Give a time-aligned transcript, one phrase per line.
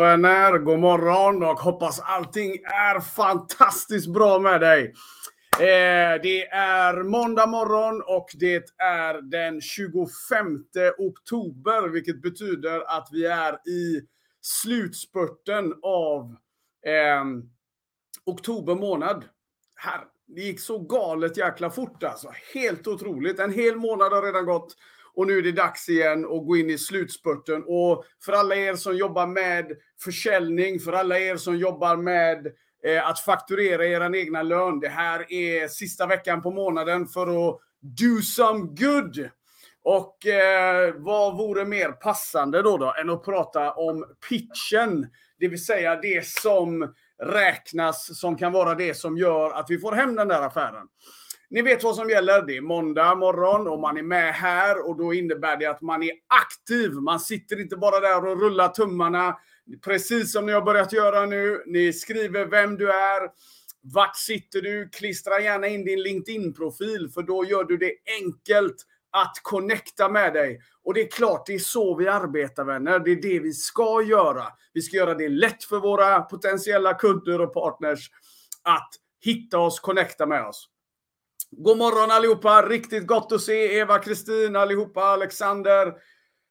[0.00, 4.94] Vänner, god morgon och hoppas allting är fantastiskt bra med dig.
[5.58, 10.04] Eh, det är måndag morgon och det är den 25
[10.98, 14.00] oktober, vilket betyder att vi är i
[14.40, 16.36] slutspurten av
[16.86, 17.24] eh,
[18.26, 19.24] oktober månad.
[19.74, 22.32] Här, det gick så galet jäkla fort alltså.
[22.54, 23.38] Helt otroligt.
[23.38, 24.76] En hel månad har redan gått.
[25.14, 27.64] Och nu är det dags igen att gå in i slutspurten.
[27.66, 29.66] Och för alla er som jobbar med
[30.04, 32.46] försäljning, för alla er som jobbar med
[32.84, 34.80] eh, att fakturera er egna lön.
[34.80, 39.28] Det här är sista veckan på månaden för att do some good.
[39.82, 45.06] Och eh, vad vore mer passande då, då än att prata om pitchen?
[45.38, 49.92] Det vill säga det som räknas som kan vara det som gör att vi får
[49.92, 50.86] hem den där affären.
[51.50, 52.42] Ni vet vad som gäller.
[52.42, 56.02] Det är måndag morgon och man är med här och då innebär det att man
[56.02, 56.92] är aktiv.
[56.92, 59.36] Man sitter inte bara där och rullar tummarna
[59.84, 61.62] precis som ni har börjat göra nu.
[61.66, 63.20] Ni skriver vem du är.
[63.82, 64.88] Vart sitter du?
[64.88, 68.76] Klistra gärna in din LinkedIn-profil för då gör du det enkelt
[69.10, 70.60] att connecta med dig.
[70.84, 72.98] Och det är klart, det är så vi arbetar vänner.
[72.98, 74.44] Det är det vi ska göra.
[74.72, 78.10] Vi ska göra det lätt för våra potentiella kunder och partners
[78.62, 78.90] att
[79.24, 80.68] hitta oss, connecta med oss.
[81.56, 82.62] God morgon allihopa!
[82.62, 85.94] Riktigt gott att se Eva-Kristin, allihopa, Alexander.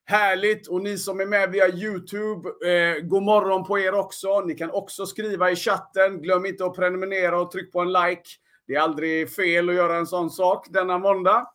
[0.06, 0.68] Härligt!
[0.68, 4.42] Och ni som är med via Youtube, eh, god morgon på er också.
[4.42, 6.22] Ni kan också skriva i chatten.
[6.22, 8.24] Glöm inte att prenumerera och tryck på en like.
[8.68, 11.48] Det är aldrig fel att göra en sån sak denna måndag.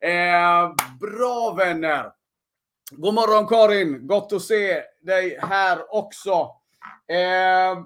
[0.00, 2.12] Eh, bra vänner!
[2.90, 4.06] God morgon Karin!
[4.06, 6.50] Gott att se dig här också.
[7.08, 7.78] Eh,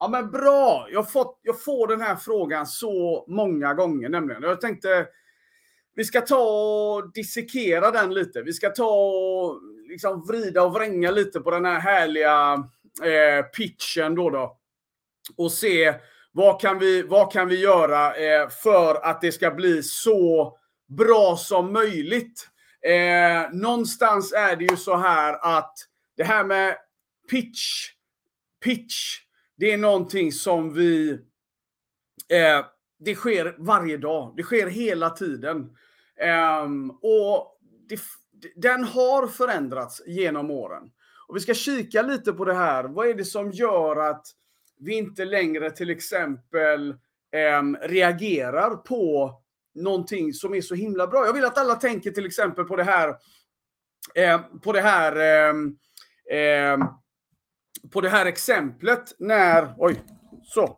[0.00, 0.86] Ja men bra!
[0.90, 4.42] Jag, fått, jag får den här frågan så många gånger nämligen.
[4.42, 5.06] Jag tänkte
[5.94, 8.42] vi ska ta och dissekera den lite.
[8.42, 12.52] Vi ska ta och liksom vrida och vränga lite på den här härliga
[13.02, 14.58] eh, pitchen då, då.
[15.36, 15.94] Och se
[16.32, 20.56] vad kan vi, vad kan vi göra eh, för att det ska bli så
[20.88, 22.48] bra som möjligt.
[22.86, 25.74] Eh, någonstans är det ju så här att
[26.16, 26.76] det här med
[27.30, 27.90] pitch,
[28.64, 29.18] pitch,
[29.60, 31.12] det är någonting som vi...
[32.28, 32.64] Eh,
[32.98, 34.34] det sker varje dag.
[34.36, 35.76] Det sker hela tiden.
[36.20, 36.64] Eh,
[37.02, 38.00] och det,
[38.56, 40.82] den har förändrats genom åren.
[41.28, 42.84] Och vi ska kika lite på det här.
[42.84, 44.26] Vad är det som gör att
[44.78, 46.90] vi inte längre till exempel
[47.32, 49.34] eh, reagerar på
[49.74, 51.26] någonting som är så himla bra?
[51.26, 53.08] Jag vill att alla tänker till exempel på det här
[54.14, 55.16] eh, på det här
[56.30, 56.78] eh,
[57.92, 59.74] på det här exemplet när...
[59.78, 60.02] Oj,
[60.44, 60.76] så.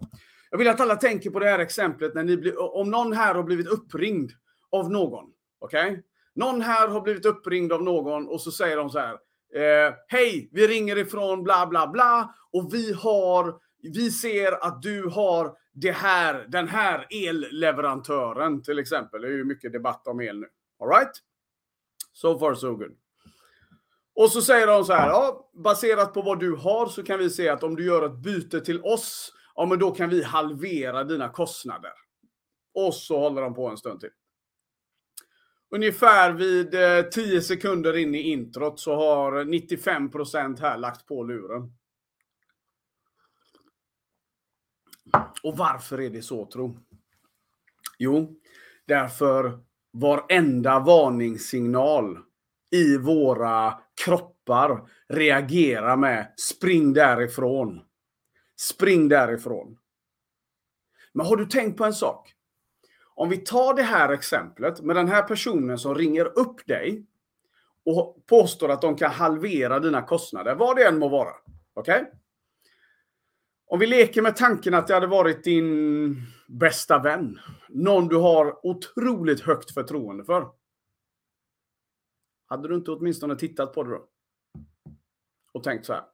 [0.50, 3.34] Jag vill att alla tänker på det här exemplet när ni blir, om någon här
[3.34, 4.30] har blivit uppringd
[4.70, 5.24] av någon.
[5.58, 5.90] Okej?
[5.90, 6.02] Okay?
[6.34, 9.12] Någon här har blivit uppringd av någon och så säger de så här.
[9.54, 15.08] Eh, Hej, vi ringer ifrån bla bla bla och vi har, vi ser att du
[15.08, 19.22] har det här, den här elleverantören till exempel.
[19.22, 20.46] Det är ju mycket debatt om el nu.
[20.80, 21.12] Alright?
[22.12, 22.96] So far so good.
[24.14, 27.30] Och så säger de så här, ja, baserat på vad du har så kan vi
[27.30, 31.04] se att om du gör ett byte till oss, ja men då kan vi halvera
[31.04, 31.92] dina kostnader.
[32.74, 34.10] Och så håller de på en stund till.
[35.70, 36.70] Ungefär vid
[37.12, 41.72] 10 eh, sekunder in i introt så har 95% här lagt på luren.
[45.42, 46.78] Och varför är det så tro?
[47.98, 48.36] Jo,
[48.86, 49.58] därför
[49.92, 52.18] varenda varningssignal
[52.70, 57.80] i våra kroppar reagerar med spring därifrån.
[58.60, 59.78] Spring därifrån.
[61.12, 62.34] Men har du tänkt på en sak?
[63.14, 67.06] Om vi tar det här exemplet med den här personen som ringer upp dig
[67.84, 71.32] och påstår att de kan halvera dina kostnader, vad det än må vara.
[71.74, 72.00] Okej?
[72.00, 72.12] Okay?
[73.66, 76.16] Om vi leker med tanken att det hade varit din
[76.48, 77.38] bästa vän.
[77.68, 80.61] Någon du har otroligt högt förtroende för.
[82.52, 84.08] Hade du inte åtminstone tittat på det då?
[85.52, 86.04] Och tänkt så här.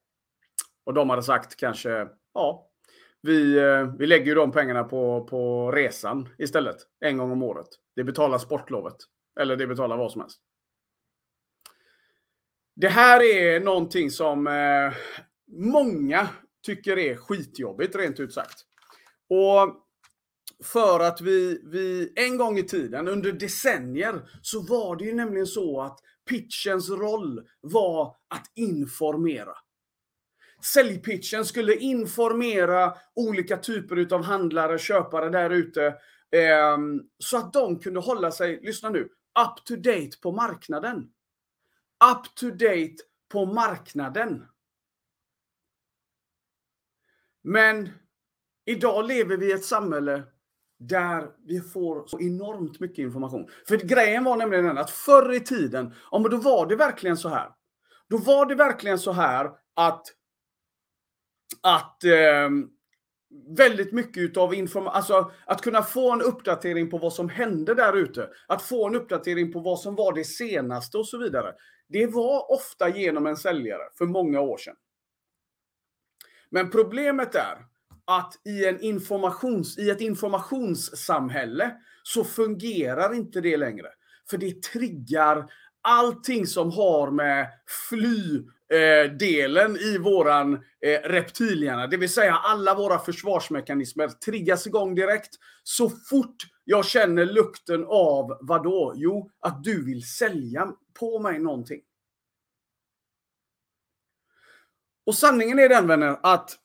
[0.84, 2.70] Och de hade sagt kanske, ja,
[3.22, 6.76] vi, eh, vi lägger ju de pengarna på, på resan istället.
[7.00, 7.68] En gång om året.
[7.96, 8.96] Det betalar sportlovet.
[9.40, 10.40] Eller det betalar vad som helst.
[12.76, 14.92] Det här är någonting som eh,
[15.46, 16.28] många
[16.62, 18.64] tycker är skitjobbigt, rent ut sagt.
[19.28, 19.86] Och
[20.64, 25.46] för att vi, vi en gång i tiden, under decennier, så var det ju nämligen
[25.46, 29.54] så att pitchens roll var att informera.
[30.64, 35.86] Säljpitchen skulle informera olika typer av handlare, köpare där ute.
[36.30, 36.78] Eh,
[37.18, 39.00] så att de kunde hålla sig, lyssna nu,
[39.38, 41.12] up to date på marknaden.
[42.12, 42.96] Up to date
[43.28, 44.46] på marknaden.
[47.42, 47.88] Men
[48.64, 50.22] idag lever vi i ett samhälle
[50.78, 53.48] där vi får så enormt mycket information.
[53.68, 57.28] För grejen var nämligen den att förr i tiden, om då var det verkligen så
[57.28, 57.50] här.
[58.08, 60.02] Då var det verkligen så här att
[61.62, 62.50] att eh,
[63.56, 67.96] väldigt mycket utav information, alltså att kunna få en uppdatering på vad som hände där
[67.96, 71.54] ute, att få en uppdatering på vad som var det senaste och så vidare.
[71.88, 74.76] Det var ofta genom en säljare för många år sedan.
[76.50, 77.66] Men problemet är
[78.08, 81.72] att i, en informations, i ett informationssamhälle
[82.02, 83.86] så fungerar inte det längre.
[84.30, 85.50] För det triggar
[85.82, 87.48] allting som har med
[87.88, 88.36] fly
[88.72, 95.34] eh, delen i våran eh, reptilhjärna, det vill säga alla våra försvarsmekanismer triggas igång direkt
[95.62, 98.92] så fort jag känner lukten av vadå?
[98.96, 101.80] Jo, att du vill sälja på mig någonting.
[105.06, 106.58] Och sanningen är den vänner att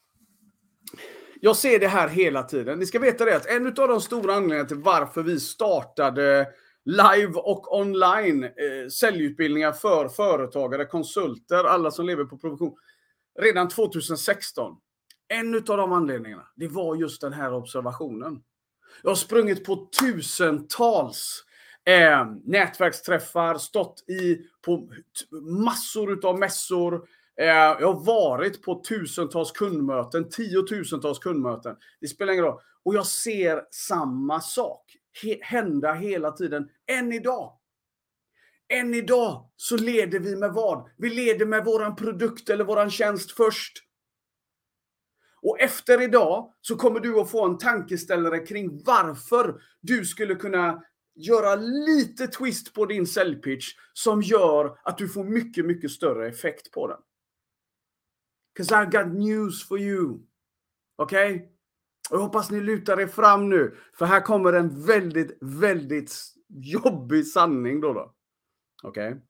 [1.46, 2.80] jag ser det här hela tiden.
[2.80, 6.48] Ni ska veta det att en av de stora anledningarna till varför vi startade
[6.86, 12.76] live och online eh, säljutbildningar för företagare, konsulter, alla som lever på provision.
[13.40, 14.76] Redan 2016.
[15.28, 18.42] En av de anledningarna, det var just den här observationen.
[19.02, 21.44] Jag har sprungit på tusentals
[21.86, 24.90] eh, nätverksträffar, stått i på
[25.42, 27.08] massor av mässor.
[27.42, 31.76] Eh, jag har varit på tusentals kundmöten, tiotusentals kundmöten.
[32.02, 32.62] Det spelar ingen roll.
[32.84, 34.98] Och jag ser samma sak
[35.42, 37.60] hända hela tiden, än idag.
[38.70, 40.90] Än idag så leder vi med vad?
[40.98, 43.74] Vi leder med våran produkt eller våran tjänst först.
[45.42, 50.84] Och efter idag så kommer du att få en tankeställare kring varför du skulle kunna
[51.16, 56.72] göra lite twist på din säljpitch som gör att du får mycket, mycket större effekt
[56.72, 57.00] på den.
[58.58, 60.20] Cause I got news for you.
[60.96, 61.36] Okej?
[61.36, 61.48] Okay?
[62.10, 66.14] Jag hoppas ni lutar er fram nu, för här kommer en väldigt, väldigt
[66.50, 67.94] jobbig sanning då.
[67.94, 68.16] då.
[68.84, 69.10] Okej?
[69.10, 69.22] Okay?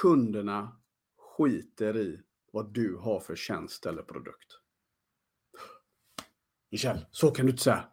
[0.00, 0.72] Kunderna
[1.36, 2.20] skiter i
[2.52, 4.58] vad du har för tjänst eller produkt.
[6.70, 7.84] Michel, så kan du inte säga.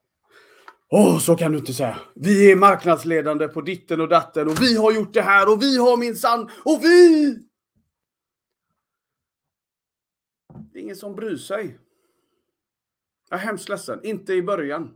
[0.92, 2.00] Åh, oh, så kan du inte säga.
[2.16, 5.78] Vi är marknadsledande på ditten och datten och vi har gjort det här och vi
[5.78, 7.49] har min sann och vi!
[10.80, 11.80] Det är ingen som bryr sig.
[13.30, 14.00] Jag är hemskt ledsen.
[14.04, 14.96] Inte i början.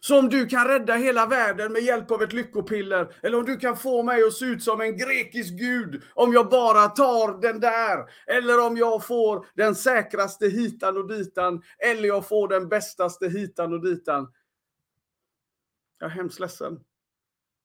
[0.00, 3.56] Så om du kan rädda hela världen med hjälp av ett lyckopiller, eller om du
[3.56, 7.60] kan få mig att se ut som en grekisk gud, om jag bara tar den
[7.60, 13.28] där, eller om jag får den säkraste hitan och ditan, eller jag får den bästaste
[13.28, 14.32] hitan och ditan.
[15.98, 16.80] Jag är hemskt ledsen.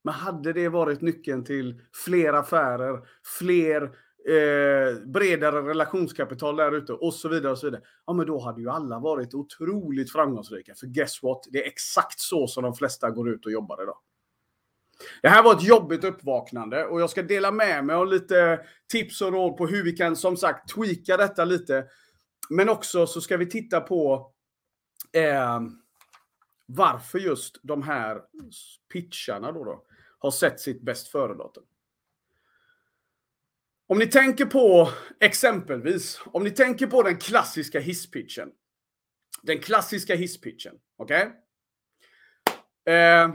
[0.03, 3.07] Men hade det varit nyckeln till fler affärer,
[3.39, 3.91] fler
[4.27, 7.51] eh, bredare relationskapital där ute och så vidare.
[7.51, 7.81] och så vidare.
[8.05, 10.75] Ja, men då hade ju alla varit otroligt framgångsrika.
[10.75, 11.43] För guess what?
[11.51, 13.97] Det är exakt så som de flesta går ut och jobbar idag.
[15.21, 18.59] Det här var ett jobbigt uppvaknande och jag ska dela med mig av lite
[18.91, 21.85] tips och råd på hur vi kan som sagt tweaka detta lite.
[22.49, 24.31] Men också så ska vi titta på
[25.13, 25.59] eh,
[26.65, 28.21] varför just de här
[28.93, 29.83] pitcharna då, då
[30.19, 31.63] har sett sitt bäst före-datum.
[33.89, 34.89] Om ni tänker på
[35.19, 38.49] exempelvis, om ni tänker på den klassiska hisspitchen.
[39.41, 41.31] Den klassiska hisspitchen, okej?
[42.83, 42.93] Okay?
[42.93, 43.29] Eh,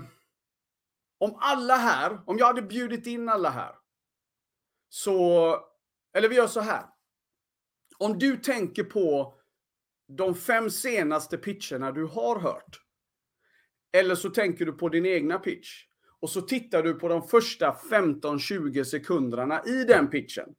[1.19, 3.75] om alla här, om jag hade bjudit in alla här.
[4.89, 5.57] Så,
[6.17, 6.87] eller vi gör så här.
[7.99, 9.39] Om du tänker på
[10.09, 12.81] de fem senaste pitcherna du har hört.
[13.93, 15.85] Eller så tänker du på din egna pitch
[16.23, 20.55] och så tittar du på de första 15-20 sekunderna i den pitchen.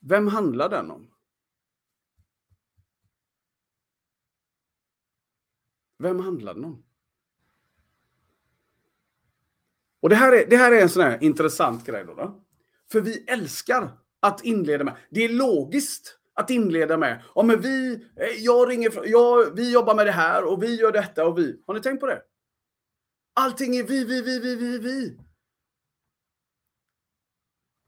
[0.00, 1.10] Vem handlar den om?
[5.98, 6.84] Vem handlar den om?
[10.00, 12.04] Och det här är, det här är en sån här intressant grej.
[12.04, 12.44] Då, då.
[12.92, 14.96] För vi älskar att inleda med.
[15.10, 17.22] Det är logiskt att inleda med.
[17.34, 20.92] Ja, men vi, eh, jag ringer, jag, vi jobbar med det här och vi gör
[20.92, 21.62] detta och vi.
[21.66, 22.22] Har ni tänkt på det?
[23.34, 25.18] Allting är vi, vi, vi, vi, vi, vi.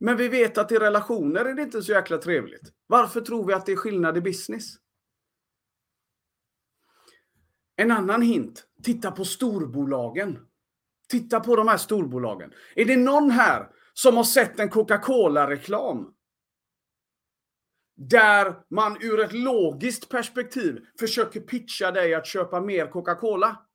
[0.00, 2.72] Men vi vet att i relationer är det inte så jäkla trevligt.
[2.86, 4.64] Varför tror vi att det är skillnad i business?
[7.76, 8.66] En annan hint.
[8.82, 10.38] Titta på storbolagen.
[11.08, 12.52] Titta på de här storbolagen.
[12.74, 16.15] Är det någon här som har sett en Coca-Cola-reklam
[17.96, 23.66] där man ur ett logiskt perspektiv försöker pitcha dig att köpa mer Coca-Cola.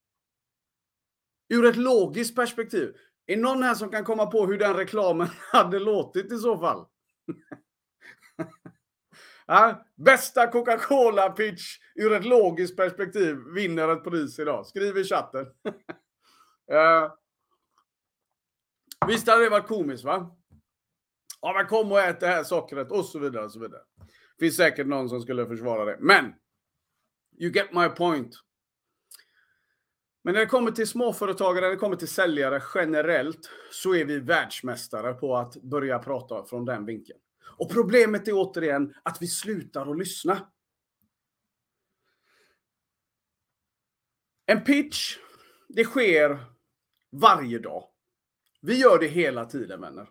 [1.50, 2.96] Ur ett logiskt perspektiv.
[3.26, 6.86] Är någon här som kan komma på hur den reklamen hade låtit i så fall?
[9.46, 14.66] Ja, bästa Coca-Cola-pitch ur ett logiskt perspektiv vinner ett pris idag.
[14.66, 15.46] Skriv i chatten.
[15.46, 17.14] uh,
[19.08, 20.36] visst hade det varit komiskt va?
[21.42, 23.46] Ja men kom och ät det här sockret och så vidare.
[23.46, 23.82] Och så vidare.
[24.40, 25.98] Finns säkert någon som skulle försvara det.
[26.00, 26.34] Men!
[27.40, 28.36] You get my point.
[30.24, 34.20] Men när det kommer till småföretagare, när det kommer till säljare generellt, så är vi
[34.20, 37.20] världsmästare på att börja prata från den vinkeln.
[37.44, 40.52] Och problemet är återigen att vi slutar att lyssna.
[44.46, 45.18] En pitch,
[45.68, 46.46] det sker
[47.12, 47.88] varje dag.
[48.62, 50.10] Vi gör det hela tiden vänner.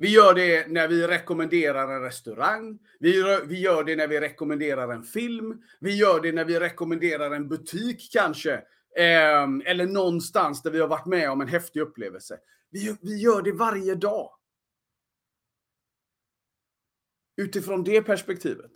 [0.00, 2.78] Vi gör det när vi rekommenderar en restaurang.
[3.00, 5.62] Vi gör, vi gör det när vi rekommenderar en film.
[5.80, 8.54] Vi gör det när vi rekommenderar en butik kanske.
[8.96, 12.38] Eh, eller någonstans där vi har varit med om en häftig upplevelse.
[12.70, 14.30] Vi, vi gör det varje dag.
[17.36, 18.72] Utifrån det perspektivet.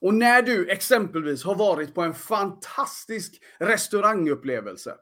[0.00, 4.96] Och när du exempelvis har varit på en fantastisk restaurangupplevelse.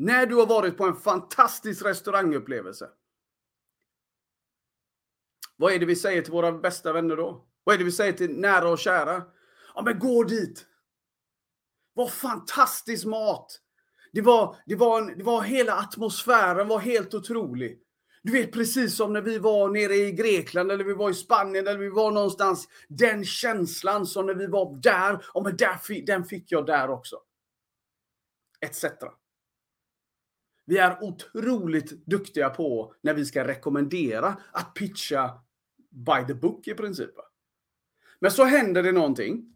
[0.00, 2.90] När du har varit på en fantastisk restaurangupplevelse.
[5.56, 7.46] Vad är det vi säger till våra bästa vänner då?
[7.64, 9.22] Vad är det vi säger till nära och kära?
[9.74, 10.66] Ja, men gå dit.
[11.94, 13.60] Vad fantastisk mat.
[14.12, 17.82] Det var, det var, en, det var hela atmosfären var helt otrolig.
[18.22, 21.66] Du vet precis som när vi var nere i Grekland eller vi var i Spanien
[21.66, 22.68] eller vi var någonstans.
[22.88, 27.16] Den känslan som när vi var där, och men där, den fick jag där också.
[28.60, 28.84] Etc.
[30.68, 35.40] Vi är otroligt duktiga på när vi ska rekommendera att pitcha
[35.90, 37.10] by the book i princip.
[38.20, 39.54] Men så händer det någonting.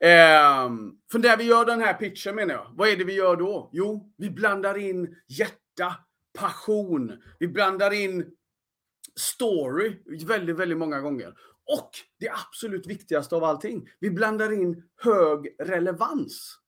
[0.00, 3.36] Ehm, för när vi gör den här pitchen menar jag, vad är det vi gör
[3.36, 3.70] då?
[3.72, 5.96] Jo, vi blandar in hjärta,
[6.38, 7.22] passion.
[7.38, 8.36] Vi blandar in
[9.16, 11.34] story väldigt, väldigt många gånger.
[11.64, 16.58] Och det absolut viktigaste av allting, vi blandar in hög relevans.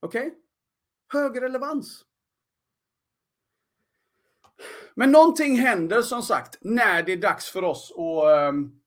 [0.00, 0.26] Okej?
[0.26, 0.40] Okay?
[1.12, 2.04] Hög relevans.
[4.94, 8.80] Men någonting händer som sagt när det är dags för oss att, um,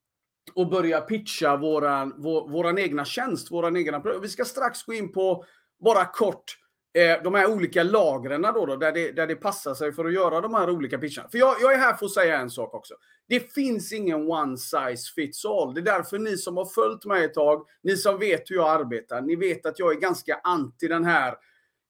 [0.56, 5.12] att börja pitcha våran, vår, våran egna tjänst, våran egna Vi ska strax gå in
[5.12, 5.46] på,
[5.80, 6.58] bara kort,
[6.94, 10.14] eh, de här olika lagren då, då, där, det, där det passar sig för att
[10.14, 11.30] göra de här olika pitcharna.
[11.30, 12.94] För jag, jag är här för att säga en sak också.
[13.28, 15.74] Det finns ingen one size fits all.
[15.74, 18.82] Det är därför ni som har följt mig ett tag, ni som vet hur jag
[18.82, 21.36] arbetar, ni vet att jag är ganska anti den här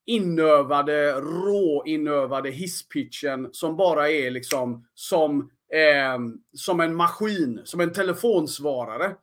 [0.06, 6.18] inövade, råinövade hisspitchen som bara är liksom som, eh,
[6.52, 9.16] som en maskin, som en telefonsvarare.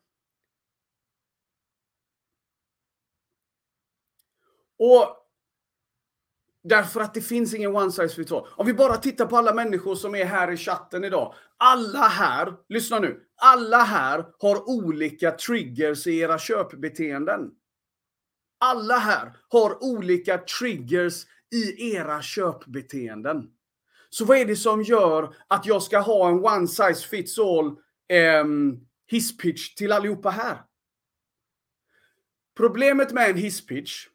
[4.77, 5.17] Och
[6.63, 8.47] Därför att det finns ingen one size fits all.
[8.55, 11.33] Om vi bara tittar på alla människor som är här i chatten idag.
[11.57, 13.19] Alla här, lyssna nu.
[13.35, 17.51] Alla här har olika triggers i era köpbeteenden.
[18.63, 23.49] Alla här har olika triggers i era köpbeteenden.
[24.09, 27.67] Så vad är det som gör att jag ska ha en one size fits all
[28.07, 28.45] eh,
[29.07, 30.57] hisspitch till allihopa här?
[32.57, 34.07] Problemet med en hisspitch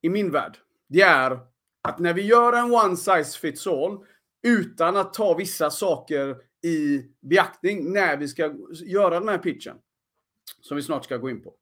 [0.00, 0.58] i min värld,
[0.88, 1.40] det är
[1.82, 4.04] att när vi gör en one size fits all
[4.42, 9.76] utan att ta vissa saker i beaktning när vi ska göra den här pitchen,
[10.60, 11.54] som vi snart ska gå in på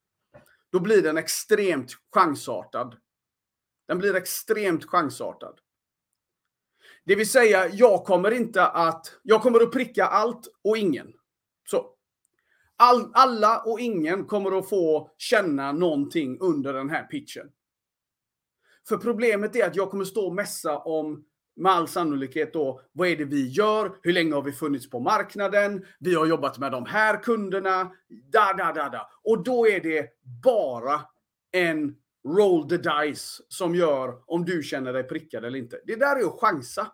[0.76, 2.96] då blir den extremt chansartad.
[3.88, 5.60] Den blir extremt chansartad.
[7.04, 9.18] Det vill säga, jag kommer inte att...
[9.22, 11.12] Jag kommer att pricka allt och ingen.
[11.70, 11.94] Så.
[12.76, 17.50] All, alla och ingen kommer att få känna någonting under den här pitchen.
[18.88, 21.24] För problemet är att jag kommer stå och mässa om
[21.56, 23.96] med all sannolikhet då, vad är det vi gör?
[24.02, 25.84] Hur länge har vi funnits på marknaden?
[25.98, 27.90] Vi har jobbat med de här kunderna.
[28.32, 29.10] Da, da, da, da.
[29.24, 30.08] Och då är det
[30.44, 31.00] bara
[31.52, 31.94] en
[32.28, 35.80] roll the dice som gör om du känner dig prickad eller inte.
[35.84, 36.86] Det där är att chansa.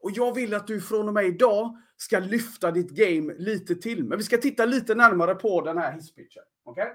[0.00, 4.04] Och jag vill att du från och med idag ska lyfta ditt game lite till.
[4.04, 6.42] Men vi ska titta lite närmare på den här hisspitchen.
[6.64, 6.82] Okej?
[6.82, 6.94] Okay?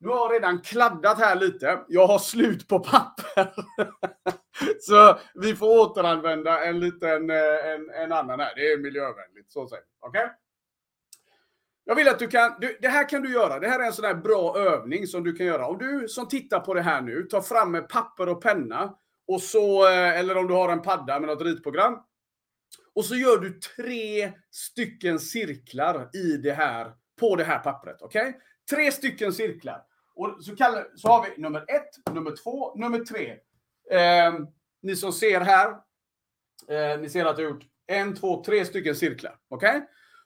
[0.00, 1.84] Nu har redan kladdat här lite.
[1.88, 3.54] Jag har slut på papper.
[4.80, 8.54] så vi får återanvända en liten, eh, en, en annan här.
[8.56, 10.24] Det är miljövänligt, så säger Okej?
[10.24, 10.34] Okay?
[11.84, 13.58] Jag vill att du kan, du, det här kan du göra.
[13.58, 15.66] Det här är en sån här bra övning som du kan göra.
[15.66, 18.94] Om du som tittar på det här nu tar fram ett papper och penna.
[19.28, 21.98] Och så, eh, eller om du har en padda med något ritprogram.
[22.94, 28.02] Och så gör du tre stycken cirklar i det här, på det här pappret.
[28.02, 28.28] Okej?
[28.28, 28.40] Okay?
[28.70, 29.82] Tre stycken cirklar.
[30.14, 33.36] Och så, kallar, så har vi nummer ett, nummer två, nummer tre.
[33.90, 34.34] Eh,
[34.82, 35.70] ni som ser här,
[36.68, 39.38] eh, ni ser att jag har gjort En, två, tre stycken cirklar.
[39.48, 39.76] Okej?
[39.76, 39.80] Okay?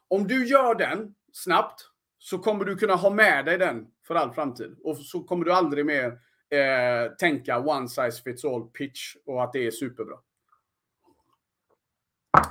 [0.09, 1.81] Om du gör den snabbt
[2.19, 4.76] så kommer du kunna ha med dig den för all framtid.
[4.85, 6.19] Och så kommer du aldrig mer
[6.50, 10.16] eh, tänka one size fits all pitch och att det är superbra.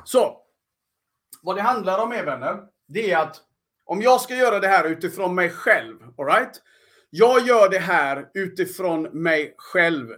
[0.03, 0.37] Så.
[1.41, 3.41] Vad det handlar om är vänner, det är att
[3.85, 6.61] om jag ska göra det här utifrån mig själv, alright?
[7.09, 10.09] Jag gör det här utifrån mig själv.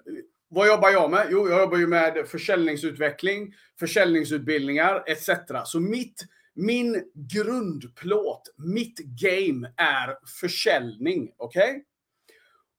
[0.55, 1.27] Vad jobbar jag med?
[1.31, 5.29] Jo, jag jobbar ju med försäljningsutveckling, försäljningsutbildningar etc.
[5.65, 6.21] Så mitt,
[6.53, 11.33] min grundplåt, mitt game är försäljning.
[11.37, 11.69] Okej?
[11.69, 11.83] Okay?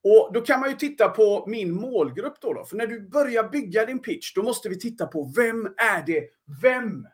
[0.04, 2.64] Och då kan man ju titta på min målgrupp då, då.
[2.64, 6.28] För när du börjar bygga din pitch, då måste vi titta på vem är det?
[6.62, 7.08] Vem?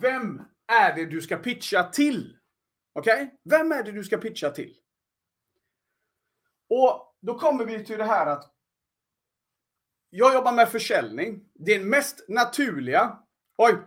[0.00, 0.42] Vem
[0.72, 2.36] är det du ska pitcha till?
[2.92, 3.22] Okej?
[3.22, 3.28] Okay?
[3.44, 4.74] Vem är det du ska pitcha till?
[6.70, 8.54] Och då kommer vi till det här att
[10.10, 11.50] jag jobbar med försäljning.
[11.54, 13.18] Det mest naturliga...
[13.56, 13.78] Oj!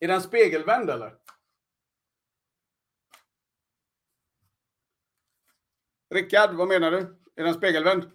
[0.00, 1.14] Är den spegelvänd eller?
[6.14, 7.16] Rickard, vad menar du?
[7.36, 8.10] Är den spegelvänd?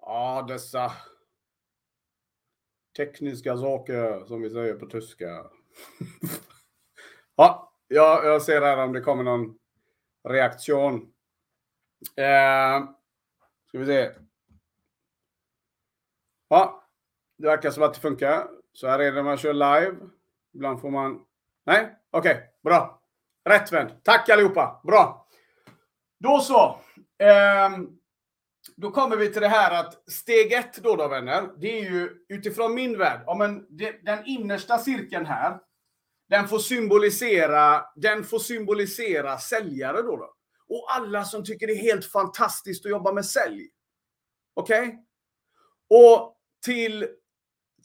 [0.00, 0.92] Ja, dessa
[2.96, 5.26] tekniska saker som vi säger på tyska.
[7.36, 9.58] ja, jag, jag ser här om det kommer någon
[10.28, 11.11] reaktion.
[12.16, 12.84] Eh,
[13.68, 14.10] ska vi se.
[16.48, 16.88] Ja,
[17.38, 18.48] det verkar som att det funkar.
[18.72, 19.96] Så här är det när man kör live.
[20.54, 21.24] Ibland får man...
[21.66, 23.02] Nej, okej, okay, bra.
[23.44, 24.04] Rättvänd.
[24.04, 24.80] Tack allihopa.
[24.84, 25.28] Bra.
[26.18, 26.78] Då så.
[27.18, 27.70] Eh,
[28.76, 32.10] då kommer vi till det här att steg ett då, då vänner, det är ju
[32.28, 33.20] utifrån min värld.
[33.26, 35.58] Ja, men det, den innersta cirkeln här,
[36.28, 40.34] den får symbolisera, den får symbolisera säljare då, då.
[40.72, 43.68] Och alla som tycker det är helt fantastiskt att jobba med sälj.
[44.54, 44.88] Okej?
[44.88, 44.98] Okay?
[45.90, 47.08] Och till,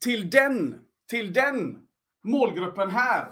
[0.02, 1.78] till den, till den
[2.23, 3.32] målgruppen här.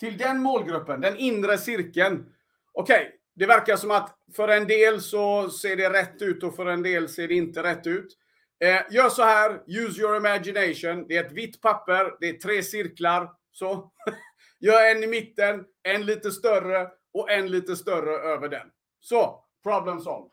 [0.00, 2.34] Till den målgruppen, den inre cirkeln.
[2.72, 6.56] Okej, okay, det verkar som att för en del så ser det rätt ut och
[6.56, 8.18] för en del ser det inte rätt ut.
[8.60, 11.06] Eh, gör så här, use your imagination.
[11.08, 13.30] Det är ett vitt papper, det är tre cirklar.
[13.52, 13.92] Så.
[14.60, 18.66] Gör en i mitten, en lite större och en lite större över den.
[19.00, 20.30] Så, problem solved.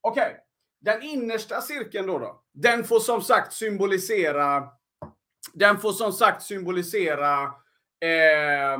[0.00, 0.40] Okej, okay.
[0.80, 4.68] den innersta cirkeln då, då, den får som sagt symbolisera
[5.52, 7.42] den får som sagt symbolisera
[8.00, 8.72] eh,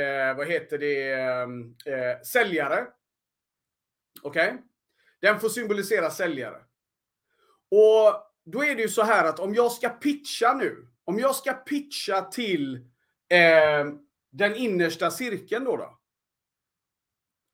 [0.00, 2.86] eh, vad heter det, ehm, eh, säljare.
[4.22, 4.48] Okej?
[4.48, 4.58] Okay?
[5.20, 6.60] Den får symbolisera säljare.
[7.70, 11.34] Och då är det ju så här att om jag ska pitcha nu, om jag
[11.36, 12.76] ska pitcha till
[13.28, 13.86] eh,
[14.32, 15.99] den innersta cirkeln då, då.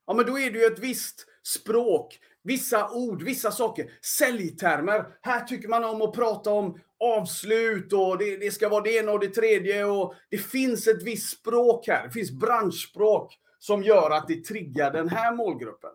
[0.06, 3.90] Ja, men då är det ju ett visst språk, vissa ord, vissa saker.
[4.18, 5.06] Säljtermer.
[5.20, 9.12] Här tycker man om att prata om avslut och det, det ska vara det ena
[9.12, 9.84] och det tredje.
[9.84, 12.06] Och det finns ett visst språk här.
[12.06, 15.90] Det finns branschspråk som gör att det triggar den här målgruppen.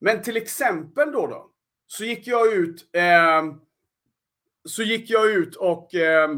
[0.00, 1.50] Men till exempel då, då
[1.86, 3.42] så gick jag ut eh,
[4.64, 6.28] så gick jag ut och eh,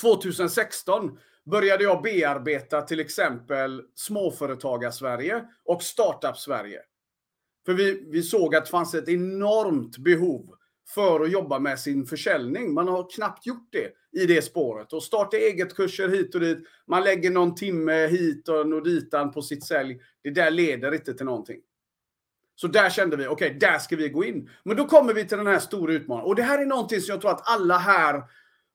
[0.00, 1.18] 2016
[1.50, 6.80] började jag bearbeta till exempel småföretagarsverige och startup-Sverige.
[7.66, 10.54] För vi, vi såg att det fanns ett enormt behov
[10.94, 12.74] för att jobba med sin försäljning.
[12.74, 14.92] Man har knappt gjort det i det spåret.
[14.92, 16.58] Och starta eget-kurser hit och dit.
[16.86, 20.00] Man lägger någon timme hit och ditan på sitt sälj.
[20.22, 21.60] Det där leder inte till någonting.
[22.54, 24.50] Så där kände vi, okej, okay, där ska vi gå in.
[24.64, 26.28] Men då kommer vi till den här stora utmaningen.
[26.28, 28.22] Och det här är någonting som jag tror att alla här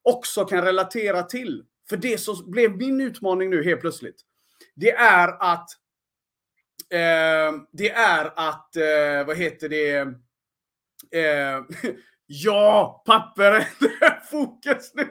[0.03, 1.63] också kan relatera till.
[1.91, 4.21] För det som blev min utmaning nu helt plötsligt,
[4.75, 5.69] det är att
[6.89, 9.97] eh, det är att, eh, vad heter det,
[11.19, 11.63] eh,
[12.25, 13.67] ja, Papperet!
[14.31, 15.07] fokus nu.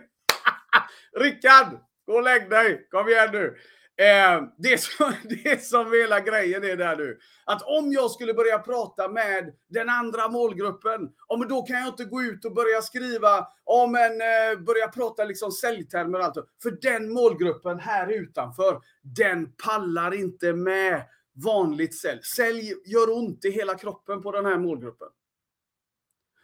[1.21, 3.57] Rickard, gå och lägg dig, kom igen nu.
[4.01, 5.13] Eh, det, som,
[5.45, 7.19] det som hela grejen är där nu.
[7.45, 12.05] Att om jag skulle börja prata med den andra målgruppen, om då kan jag inte
[12.05, 16.37] gå ut och börja skriva, om en, eh, börja prata liksom säljtermer och allt.
[16.63, 21.03] För den målgruppen här utanför, den pallar inte med
[21.45, 22.21] vanligt sälj.
[22.23, 25.09] Sälj gör ont i hela kroppen på den här målgruppen.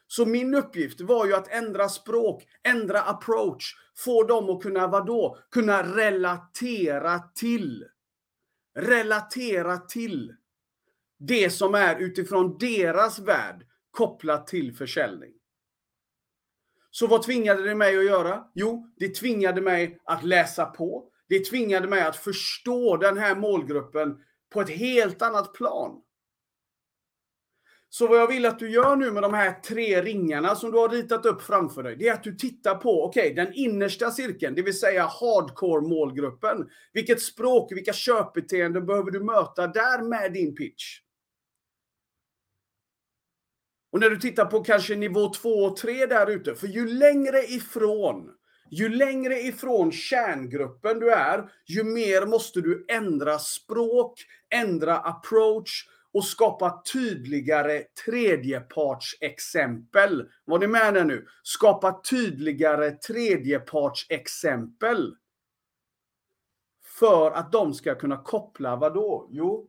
[0.06, 5.38] Så min uppgift var ju att ändra språk, ändra approach, få dem att kunna vadå?
[5.50, 7.84] Kunna relatera till.
[8.78, 10.34] Relatera till
[11.18, 15.32] det som är utifrån deras värld kopplat till försäljning.
[16.90, 18.44] Så vad tvingade det mig att göra?
[18.54, 21.10] Jo, det tvingade mig att läsa på.
[21.28, 24.18] Det tvingade mig att förstå den här målgruppen
[24.52, 26.02] på ett helt annat plan.
[27.88, 30.78] Så vad jag vill att du gör nu med de här tre ringarna som du
[30.78, 34.10] har ritat upp framför dig, det är att du tittar på, okej, okay, den innersta
[34.10, 36.68] cirkeln, det vill säga hardcore-målgruppen.
[36.92, 41.00] Vilket språk, vilka köpbeteenden behöver du möta där med din pitch?
[43.92, 47.38] Och när du tittar på kanske nivå 2 och 3 där ute, för ju längre
[47.42, 48.30] ifrån
[48.70, 54.20] ju längre ifrån kärngruppen du är, ju mer måste du ändra språk,
[54.54, 60.30] ändra approach och skapa tydligare tredjepartsexempel.
[60.44, 61.26] Var ni med där nu?
[61.42, 65.16] Skapa tydligare tredjepartsexempel.
[66.98, 69.28] För att de ska kunna koppla vad då?
[69.30, 69.68] Jo,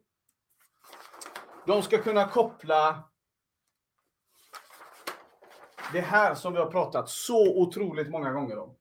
[1.66, 3.04] de ska kunna koppla
[5.94, 8.76] det här som vi har pratat så otroligt många gånger om.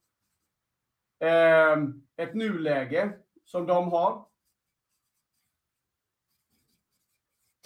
[1.20, 3.12] Ehm, ett nuläge
[3.44, 4.26] som de har.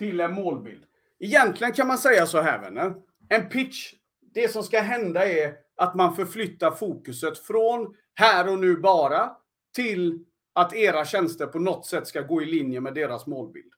[0.01, 0.85] Till en målbild.
[1.19, 2.95] Egentligen kan man säga så här vänner.
[3.29, 8.77] En pitch, det som ska hända är att man förflyttar fokuset från här och nu
[8.77, 9.37] bara
[9.75, 13.73] till att era tjänster på något sätt ska gå i linje med deras målbild.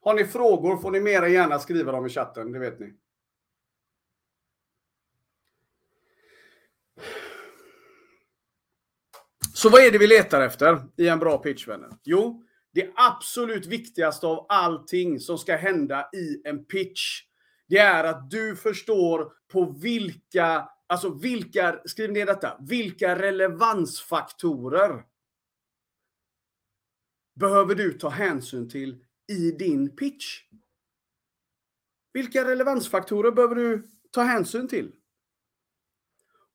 [0.00, 2.94] Har ni frågor får ni mer än gärna skriva dem i chatten, det vet ni.
[9.60, 11.90] Så vad är det vi letar efter i en bra pitch, vänner?
[12.04, 12.42] Jo,
[12.72, 17.22] det absolut viktigaste av allting som ska hända i en pitch,
[17.68, 25.04] det är att du förstår på vilka, alltså vilka, skriv ner detta, vilka relevansfaktorer
[27.34, 30.42] behöver du ta hänsyn till i din pitch?
[32.12, 34.92] Vilka relevansfaktorer behöver du ta hänsyn till?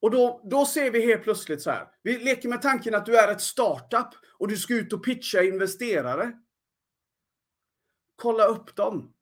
[0.05, 1.87] Och då, då ser vi helt plötsligt så här.
[2.03, 5.43] Vi leker med tanken att du är ett startup och du ska ut och pitcha
[5.43, 6.31] investerare.
[8.15, 9.13] Kolla upp dem.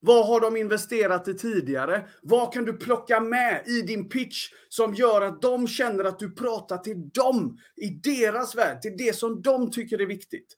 [0.00, 2.08] Vad har de investerat i tidigare?
[2.22, 6.34] Vad kan du plocka med i din pitch som gör att de känner att du
[6.34, 10.56] pratar till dem, i deras värld, till det som de tycker är viktigt?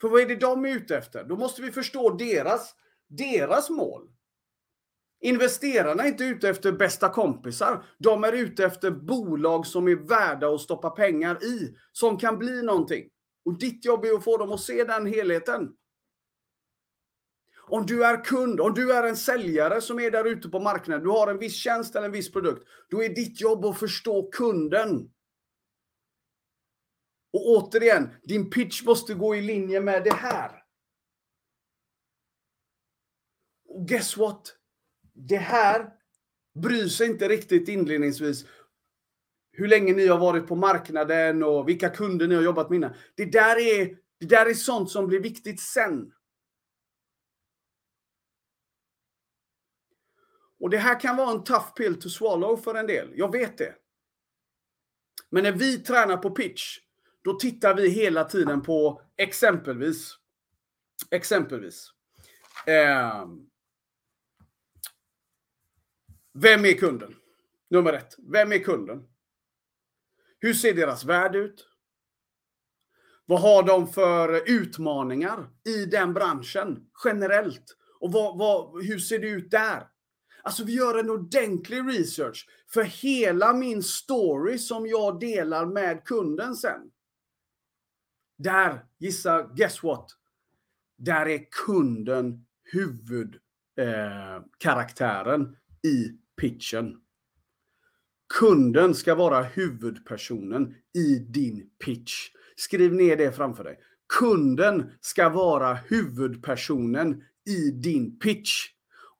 [0.00, 1.24] För vad är det de är ute efter?
[1.24, 2.74] Då måste vi förstå deras,
[3.08, 4.08] deras mål.
[5.20, 7.84] Investerarna är inte ute efter bästa kompisar.
[7.98, 11.76] De är ute efter bolag som är värda att stoppa pengar i.
[11.92, 13.08] Som kan bli någonting.
[13.44, 15.68] Och ditt jobb är att få dem att se den helheten.
[17.68, 21.04] Om du är kund, om du är en säljare som är där ute på marknaden,
[21.04, 24.30] du har en viss tjänst eller en viss produkt, då är ditt jobb att förstå
[24.30, 25.10] kunden.
[27.32, 30.62] Och återigen, din pitch måste gå i linje med det här.
[33.68, 34.59] Och guess what?
[35.14, 35.90] Det här
[36.54, 38.44] bryr sig inte riktigt inledningsvis
[39.52, 43.24] hur länge ni har varit på marknaden och vilka kunder ni har jobbat med Det
[43.24, 46.12] där är, det där är sånt som blir viktigt sen.
[50.60, 53.12] Och det här kan vara en tough pill to swallow för en del.
[53.14, 53.74] Jag vet det.
[55.30, 56.78] Men när vi tränar på pitch,
[57.22, 60.16] då tittar vi hela tiden på exempelvis,
[61.10, 61.90] exempelvis,
[62.66, 63.26] eh,
[66.34, 67.14] vem är kunden?
[67.70, 68.16] Nummer ett.
[68.32, 69.02] Vem är kunden?
[70.38, 71.66] Hur ser deras värld ut?
[73.26, 77.76] Vad har de för utmaningar i den branschen generellt?
[78.00, 79.86] Och vad, vad, hur ser det ut där?
[80.42, 86.54] Alltså vi gör en ordentlig research för hela min story som jag delar med kunden
[86.54, 86.80] sen.
[88.38, 90.06] Där, gissa, guess what?
[90.98, 95.48] Där är kunden huvudkaraktären eh,
[95.86, 97.00] i pitchen.
[98.38, 102.30] Kunden ska vara huvudpersonen i din pitch.
[102.56, 103.78] Skriv ner det framför dig.
[104.18, 108.66] Kunden ska vara huvudpersonen i din pitch.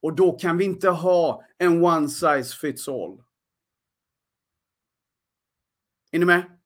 [0.03, 3.23] Och då kan vi inte ha en one size fits all.
[6.11, 6.59] Är ni med?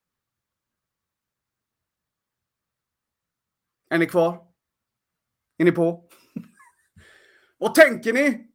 [3.91, 4.47] Är ni kvar?
[5.57, 6.09] Är ni på?
[7.59, 8.54] Vad tänker ni?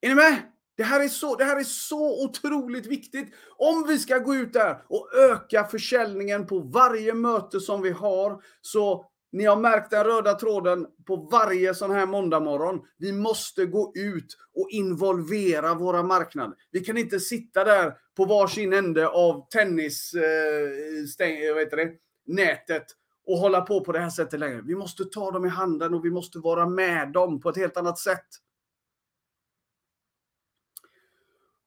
[0.00, 0.42] Är ni med?
[0.76, 3.34] Det här, är så, det här är så otroligt viktigt.
[3.56, 8.42] Om vi ska gå ut där och öka försäljningen på varje möte som vi har,
[8.60, 12.80] så ni har märkt den röda tråden på varje sån här måndagmorgon.
[12.98, 16.56] Vi måste gå ut och involvera våra marknader.
[16.70, 21.76] Vi kan inte sitta där på varsin ände av tennis, eh, stäng, eh, vad heter
[21.76, 21.90] det,
[22.26, 22.84] nätet
[23.26, 24.62] och hålla på på det här sättet längre.
[24.64, 27.76] Vi måste ta dem i handen och vi måste vara med dem på ett helt
[27.76, 28.26] annat sätt.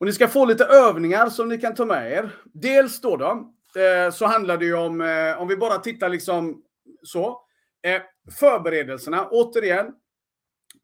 [0.03, 2.35] Och ni ska få lite övningar som ni kan ta med er.
[2.53, 6.63] Dels då, då eh, så handlar det ju om, eh, om vi bara tittar liksom
[7.03, 7.41] så.
[7.83, 8.01] Eh,
[8.39, 9.93] förberedelserna, återigen.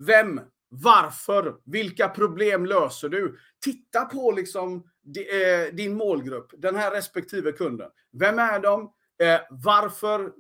[0.08, 0.42] Vem?
[0.70, 1.56] Varför?
[1.66, 3.38] Vilka problem löser du?
[3.64, 4.84] Titta på liksom
[5.32, 7.90] eh, din målgrupp, den här respektive kunden.
[8.20, 8.82] Vem är de?
[9.24, 10.32] Eh, varför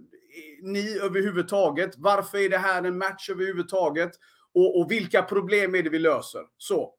[0.61, 1.93] ni överhuvudtaget?
[1.97, 4.11] Varför är det här en match överhuvudtaget?
[4.53, 6.41] Och, och vilka problem är det vi löser?
[6.57, 6.95] Så.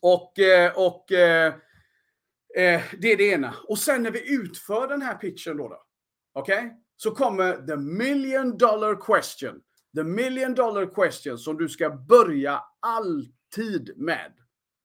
[0.00, 1.46] Och, eh, och eh,
[2.56, 3.54] eh, det är det ena.
[3.68, 5.84] Och sen när vi utför den här pitchen då, då
[6.32, 6.58] okej?
[6.58, 6.70] Okay?
[6.96, 9.62] Så kommer the million dollar question
[9.94, 14.32] the million dollar question som du ska börja alltid med.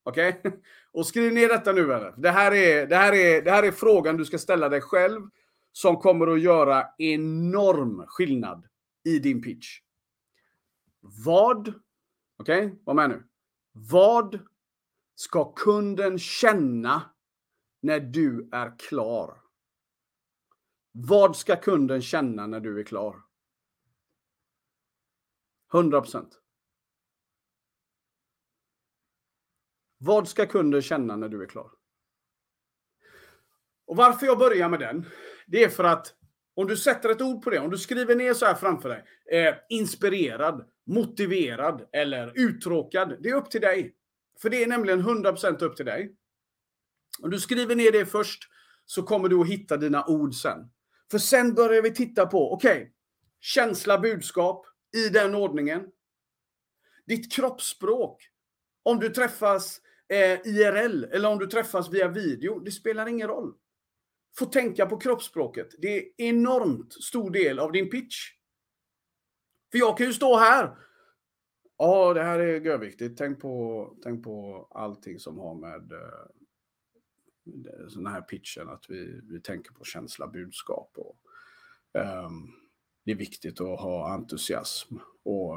[0.03, 0.29] Okej?
[0.39, 0.51] Okay?
[0.91, 1.93] Och skriv ner detta nu.
[1.93, 2.13] Eller?
[2.17, 5.21] Det, här är, det, här är, det här är frågan du ska ställa dig själv
[5.71, 8.65] som kommer att göra enorm skillnad
[9.03, 9.79] i din pitch.
[11.25, 11.73] Vad,
[12.39, 12.77] okej, okay?
[12.83, 13.23] var med nu.
[13.71, 14.39] Vad
[15.19, 17.01] ska kunden känna
[17.81, 19.41] när du är klar?
[20.91, 23.15] Vad ska kunden känna när du är klar?
[25.73, 26.39] 100 procent.
[29.97, 31.71] Vad ska kunden känna när du är klar?
[33.85, 35.05] Och varför jag börjar med den,
[35.47, 36.15] det är för att
[36.53, 39.03] om du sätter ett ord på det, om du skriver ner så här framför dig,
[39.31, 43.95] eh, inspirerad, motiverad eller uttråkad, det är upp till dig.
[44.41, 46.15] För det är nämligen 100% upp till dig.
[47.23, 48.43] Om du skriver ner det först
[48.85, 50.59] så kommer du att hitta dina ord sen.
[51.11, 52.91] För sen börjar vi titta på, okej, okay,
[53.39, 55.87] känsla, budskap, i den ordningen.
[57.05, 58.29] Ditt kroppsspråk.
[58.83, 63.53] Om du träffas eh, IRL eller om du träffas via video, det spelar ingen roll.
[64.37, 65.67] Få tänka på kroppsspråket.
[65.77, 68.15] Det är enormt stor del av din pitch.
[69.71, 70.77] För jag kan ju stå här.
[71.81, 73.17] Ja, det här är görviktigt.
[73.17, 76.27] Tänk på, tänk på allting som har med eh,
[77.95, 81.17] den här pitchen, att vi, vi tänker på känsla, budskap och
[81.93, 82.53] um,
[83.05, 85.55] det är viktigt att ha entusiasm och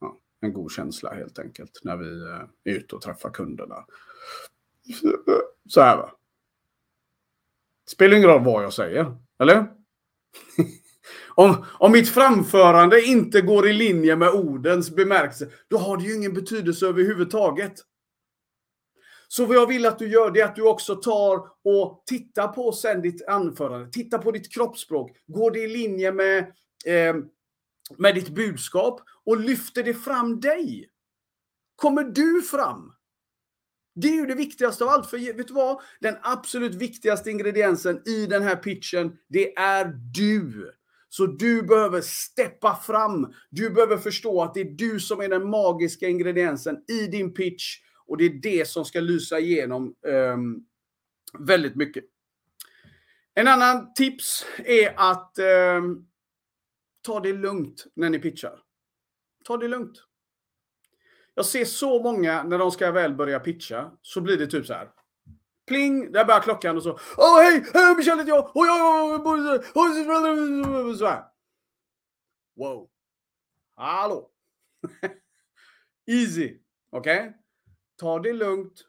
[0.00, 3.86] ja, en god känsla helt enkelt när vi eh, är ute och träffar kunderna.
[5.68, 6.12] Så här va.
[7.86, 9.66] Spelar ingen roll vad jag säger, eller?
[11.34, 16.14] Om, om mitt framförande inte går i linje med ordens bemärkelse, då har det ju
[16.14, 17.74] ingen betydelse överhuvudtaget.
[19.28, 22.48] Så vad jag vill att du gör det är att du också tar och tittar
[22.48, 23.90] på sen ditt anförande.
[23.90, 25.16] Titta på ditt kroppsspråk.
[25.26, 26.38] Går det i linje med,
[26.86, 27.16] eh,
[27.96, 29.00] med ditt budskap?
[29.24, 30.90] Och lyfter det fram dig?
[31.76, 32.92] Kommer du fram?
[33.94, 35.10] Det är ju det viktigaste av allt.
[35.10, 35.80] För vet du vad?
[36.00, 40.72] Den absolut viktigaste ingrediensen i den här pitchen, det är du.
[41.12, 43.34] Så du behöver steppa fram.
[43.50, 47.76] Du behöver förstå att det är du som är den magiska ingrediensen i din pitch
[48.06, 50.66] och det är det som ska lysa igenom um,
[51.38, 52.04] väldigt mycket.
[53.34, 55.38] En annan tips är att
[55.78, 56.06] um,
[57.02, 58.58] ta det lugnt när ni pitchar.
[59.44, 60.04] Ta det lugnt.
[61.34, 64.72] Jag ser så många när de ska väl börja pitcha så blir det typ så
[64.72, 64.90] här.
[65.70, 66.98] Pling, där börjar klockan och så.
[67.16, 68.56] Åh hej, hej Michel heter jag.
[68.56, 69.26] Och jag...
[69.74, 71.24] oj, så här.
[72.56, 72.88] Wow.
[73.76, 74.30] Hallå.
[76.06, 76.58] Easy.
[76.90, 77.18] Okej?
[77.18, 77.32] Okay?
[77.98, 78.86] Ta det lugnt.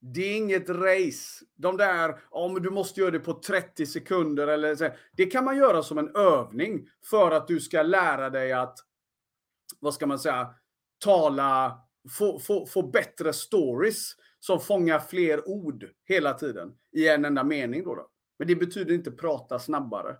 [0.00, 1.44] Det är inget race.
[1.54, 4.90] De där, om du måste göra det på 30 sekunder eller så.
[5.12, 8.78] Det kan man göra som en övning för att du ska lära dig att,
[9.80, 10.54] vad ska man säga,
[11.04, 11.78] tala,
[12.18, 14.12] få, få, få bättre stories
[14.46, 17.84] som fångar fler ord hela tiden i en enda mening.
[17.84, 18.08] Då, då.
[18.38, 20.16] Men det betyder inte prata snabbare.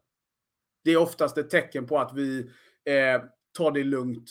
[0.84, 2.38] Det är oftast ett tecken på att vi
[2.84, 4.30] eh, tar det lugnt.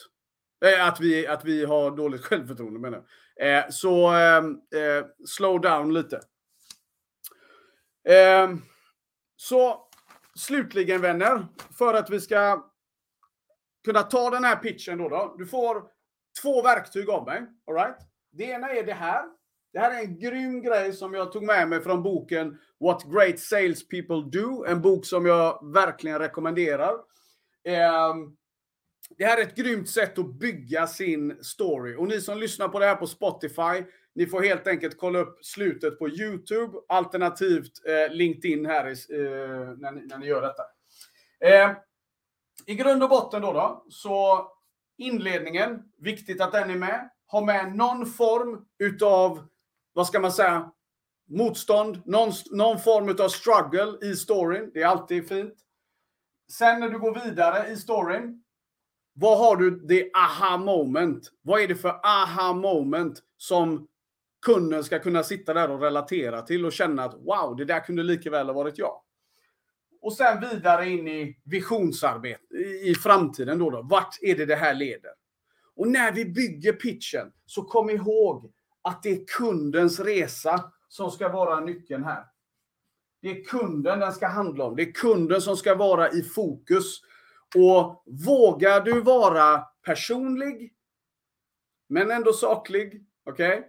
[0.65, 3.03] Eh, att, vi, att vi har dåligt självförtroende menar
[3.35, 3.57] jag.
[3.57, 6.19] Eh, så ehm, eh, slow down lite.
[8.09, 8.55] Eh,
[9.35, 9.89] så
[10.35, 12.71] slutligen vänner, för att vi ska
[13.85, 15.09] kunna ta den här pitchen då.
[15.09, 15.83] då du får
[16.41, 17.45] två verktyg av mig.
[17.67, 17.97] All right?
[18.31, 19.25] Det ena är det här.
[19.75, 23.39] Det här är en grym grej som jag tog med mig från boken What Great
[23.39, 24.65] Sales People Do.
[24.67, 26.93] En bok som jag verkligen rekommenderar.
[27.63, 28.35] Ehm,
[29.17, 31.95] det här är ett grymt sätt att bygga sin story.
[31.95, 35.45] Och ni som lyssnar på det här på Spotify, ni får helt enkelt kolla upp
[35.45, 40.63] slutet på YouTube, alternativt eh, LinkedIn här eh, när, ni, när ni gör detta.
[41.39, 41.75] Ehm,
[42.65, 44.47] I grund och botten då, då, så
[44.97, 47.09] inledningen, viktigt att den är med.
[47.27, 49.47] Ha med någon form utav,
[49.95, 50.71] vad ska man säga,
[51.29, 54.71] motstånd, någon, någon form utav struggle i storyn.
[54.73, 55.53] Det är alltid fint.
[56.51, 58.43] Sen när du går vidare i storyn,
[59.13, 61.31] vad har du det aha moment?
[61.41, 63.87] Vad är det för aha moment som
[64.45, 68.03] kunden ska kunna sitta där och relatera till och känna att wow, det där kunde
[68.03, 69.01] lika väl ha varit jag.
[70.01, 73.81] Och sen vidare in i visionsarbete, i framtiden då, då.
[73.81, 75.11] Vart är det det här leder?
[75.75, 78.51] Och när vi bygger pitchen, så kom ihåg
[78.85, 82.23] att det är kundens resa som ska vara nyckeln här.
[83.21, 84.75] Det är kunden den ska handla om.
[84.75, 87.01] Det är kunden som ska vara i fokus.
[87.55, 90.73] Och vågar du vara personlig,
[91.89, 93.57] men ändå saklig, okej?
[93.57, 93.63] Okay?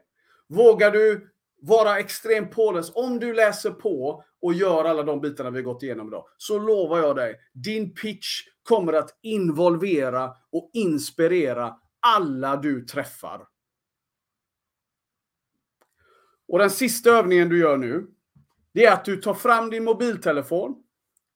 [0.49, 5.63] Vågar du vara extremt påläst, om du läser på och gör alla de bitarna vi
[5.63, 12.57] gått igenom idag, så lovar jag dig, din pitch kommer att involvera och inspirera alla
[12.57, 13.47] du träffar.
[16.49, 18.07] Och den sista övningen du gör nu,
[18.73, 20.83] det är att du tar fram din mobiltelefon,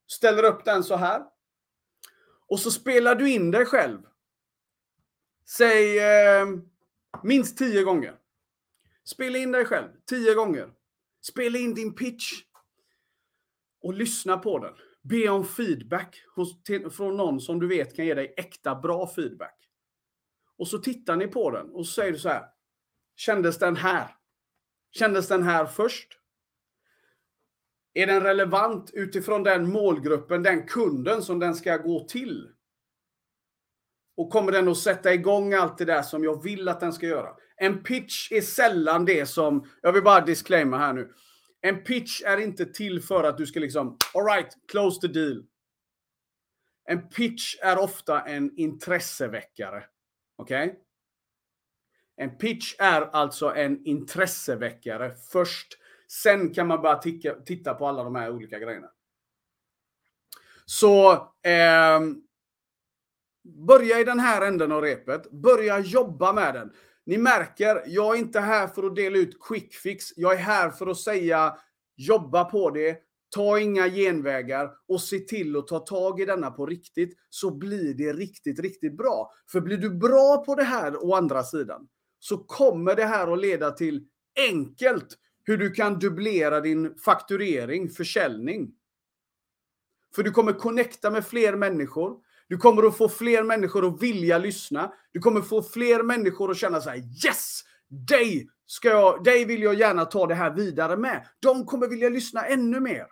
[0.07, 1.23] ställer upp den så här.
[2.47, 3.99] Och så spelar du in dig själv.
[5.45, 6.47] Säg eh,
[7.23, 8.15] minst tio gånger.
[9.03, 10.73] Spela in dig själv tio gånger.
[11.21, 12.31] Spela in din pitch.
[13.81, 14.73] Och lyssna på den.
[15.01, 19.07] Be om feedback hos, till, från någon som du vet kan ge dig äkta bra
[19.07, 19.57] feedback.
[20.57, 22.45] Och så tittar ni på den och så säger du så här.
[23.15, 24.15] Kändes den här?
[24.91, 26.17] Kändes den här först?
[27.93, 32.49] Är den relevant utifrån den målgruppen, den kunden som den ska gå till?
[34.17, 37.07] Och kommer den att sätta igång allt det där som jag vill att den ska
[37.07, 37.35] göra?
[37.55, 41.13] En pitch är sällan det som, jag vill bara disclaimer här nu.
[41.61, 45.43] En pitch är inte till för att du ska liksom, alright, close the deal.
[46.85, 49.83] En pitch är ofta en intresseväckare.
[50.35, 50.67] Okej?
[50.67, 50.79] Okay?
[52.15, 55.77] En pitch är alltså en intresseväckare först.
[56.07, 58.87] Sen kan man bara ticka, titta på alla de här olika grejerna.
[60.65, 61.11] Så
[61.43, 61.99] eh,
[63.67, 65.31] börja i den här änden av repet.
[65.31, 66.73] Börja jobba med den.
[67.05, 70.05] Ni märker, jag är inte här för att dela ut quick fix.
[70.15, 71.57] Jag är här för att säga
[71.95, 72.97] jobba på det,
[73.35, 77.93] ta inga genvägar och se till att ta tag i denna på riktigt så blir
[77.93, 79.31] det riktigt, riktigt bra.
[79.51, 81.87] För blir du bra på det här å andra sidan
[82.23, 84.07] så kommer det här att leda till
[84.49, 88.71] enkelt hur du kan dubblera din fakturering, försäljning.
[90.15, 92.17] För du kommer connecta med fler människor.
[92.47, 94.93] Du kommer att få fler människor att vilja lyssna.
[95.11, 97.61] Du kommer få fler människor att känna så här: yes!
[97.87, 101.27] Dig, ska jag, dig vill jag gärna ta det här vidare med.
[101.39, 103.07] De kommer vilja lyssna ännu mer.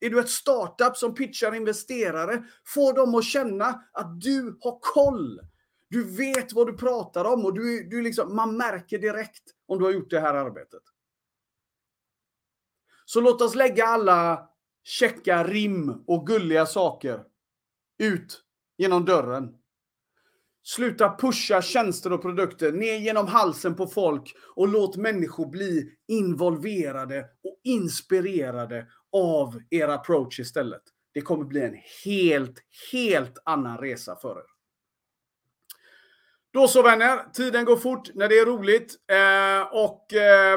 [0.00, 5.40] Är du ett startup som pitchar investerare, få dem att känna att du har koll.
[5.88, 9.84] Du vet vad du pratar om och du, du liksom, man märker direkt om du
[9.84, 10.82] har gjort det här arbetet.
[13.04, 14.48] Så låt oss lägga alla
[14.84, 17.24] checka rim och gulliga saker
[17.98, 18.42] ut
[18.78, 19.54] genom dörren.
[20.62, 27.20] Sluta pusha tjänster och produkter ner genom halsen på folk och låt människor bli involverade
[27.20, 30.82] och inspirerade av er approach istället.
[31.14, 32.58] Det kommer bli en helt,
[32.92, 34.55] helt annan resa för er.
[36.56, 38.94] Då så vänner, tiden går fort när det är roligt.
[39.10, 40.54] Eh, och eh,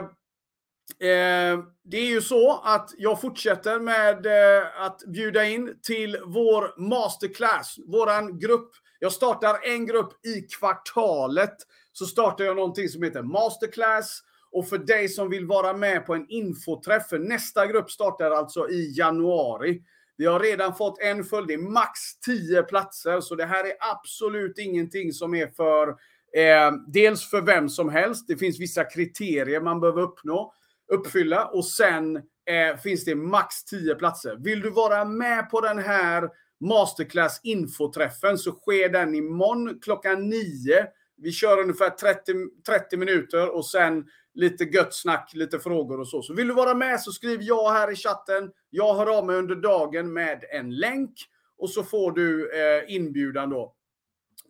[1.10, 6.90] eh, det är ju så att jag fortsätter med eh, att bjuda in till vår
[6.90, 8.72] masterclass, våran grupp.
[9.00, 11.56] Jag startar en grupp i kvartalet.
[11.94, 14.22] Så startar jag någonting som heter masterclass.
[14.52, 18.70] Och för dig som vill vara med på en infoträff, för nästa grupp startar alltså
[18.70, 19.82] i januari.
[20.20, 23.74] Vi har redan fått en följd, det är max 10 platser, så det här är
[23.80, 25.88] absolut ingenting som är för
[26.34, 28.28] eh, dels för vem som helst.
[28.28, 30.54] Det finns vissa kriterier man behöver uppnå
[30.90, 34.38] uppfylla och sen eh, finns det max 10 platser.
[34.40, 36.30] Vill du vara med på den här
[36.60, 40.88] masterclass infoträffen så sker den imorgon klockan 9.
[41.22, 42.34] Vi kör ungefär 30,
[42.66, 46.22] 30 minuter och sen lite gött snack, lite frågor och så.
[46.22, 48.52] Så vill du vara med så skriv ja här i chatten.
[48.70, 51.14] Jag hör av mig under dagen med en länk
[51.58, 53.76] och så får du eh, inbjudan då.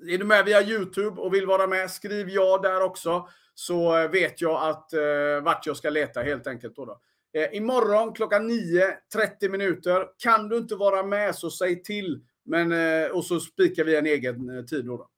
[0.09, 4.09] Är du med via Youtube och vill vara med, skriv ja där också så eh,
[4.09, 6.75] vet jag att eh, vart jag ska leta helt enkelt.
[6.75, 6.99] Då, då.
[7.33, 10.07] Eh, imorgon klockan 9, 30 minuter.
[10.17, 12.21] Kan du inte vara med så säg till.
[12.45, 14.85] Men, eh, och så spikar vi en egen eh, tid.
[14.85, 15.09] Då, då.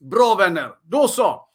[0.00, 0.74] Bra vänner!
[0.82, 1.48] Då så!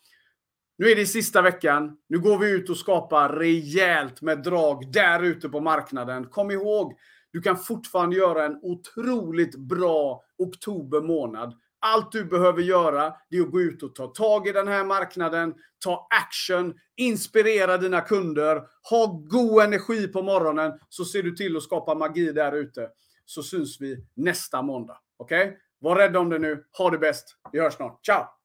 [0.77, 1.97] Nu är det sista veckan.
[2.09, 6.27] Nu går vi ut och skapar rejält med drag där ute på marknaden.
[6.27, 6.93] Kom ihåg,
[7.31, 11.53] du kan fortfarande göra en otroligt bra oktober månad.
[11.79, 14.85] Allt du behöver göra det är att gå ut och ta tag i den här
[14.85, 21.57] marknaden, ta action, inspirera dina kunder, ha god energi på morgonen så ser du till
[21.57, 22.89] att skapa magi där ute.
[23.25, 24.97] Så syns vi nästa måndag.
[25.17, 25.47] Okej?
[25.47, 25.57] Okay?
[25.81, 26.63] Var rädd om det nu.
[26.77, 27.35] Ha det bäst.
[27.51, 28.05] Vi hörs snart.
[28.05, 28.40] Ciao!